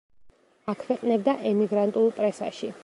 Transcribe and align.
აქვეყნებდა 0.73 1.37
ემიგრანტულ 1.51 2.13
პრესაში. 2.21 2.77